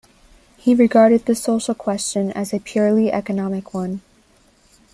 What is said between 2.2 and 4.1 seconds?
as a purely economic one.